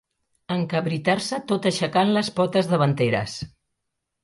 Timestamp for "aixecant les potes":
1.73-2.73